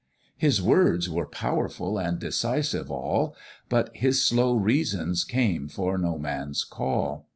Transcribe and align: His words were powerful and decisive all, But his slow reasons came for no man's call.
His 0.35 0.63
words 0.63 1.11
were 1.11 1.27
powerful 1.27 1.99
and 1.99 2.17
decisive 2.17 2.89
all, 2.89 3.35
But 3.69 3.95
his 3.95 4.25
slow 4.25 4.55
reasons 4.55 5.23
came 5.23 5.67
for 5.67 5.95
no 5.99 6.17
man's 6.17 6.63
call. 6.63 7.27